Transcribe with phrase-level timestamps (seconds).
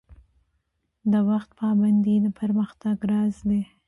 [1.11, 3.61] د وخت پابندي د پرمختګ راز دی